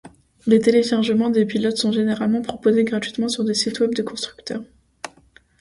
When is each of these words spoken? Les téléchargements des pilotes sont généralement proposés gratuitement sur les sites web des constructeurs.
Les 0.47 0.59
téléchargements 0.59 1.29
des 1.29 1.45
pilotes 1.45 1.77
sont 1.77 1.91
généralement 1.91 2.41
proposés 2.41 2.83
gratuitement 2.83 3.27
sur 3.29 3.43
les 3.43 3.53
sites 3.53 3.81
web 3.81 3.93
des 3.93 4.03
constructeurs. 4.03 4.63